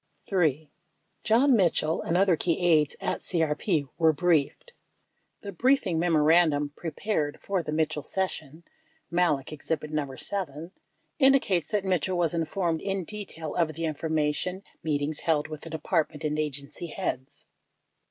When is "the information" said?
13.75-14.63